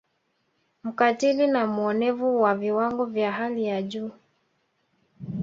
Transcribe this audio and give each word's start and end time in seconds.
Mkatili 0.83 1.47
na 1.47 1.67
muonevu 1.67 2.41
wa 2.41 2.55
viwango 2.55 3.05
vya 3.05 3.31
hali 3.31 3.65
ya 3.65 3.81
juu 3.81 4.11